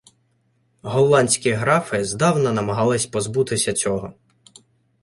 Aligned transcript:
Голландські 0.81 1.51
графи 1.51 2.03
здавна 2.05 2.51
намагались 2.53 3.05
позбутися 3.05 3.73
цього. 3.73 4.13